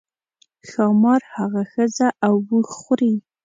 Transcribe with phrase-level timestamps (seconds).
[0.69, 3.13] ښامار هغه ښځه او اوښ خوري.